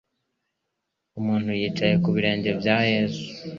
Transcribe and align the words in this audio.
Umuntu 1.19 1.47
wicaye 1.59 1.95
ku 2.03 2.09
birenge 2.15 2.49
bya 2.59 2.77
Yesu, 2.91 3.23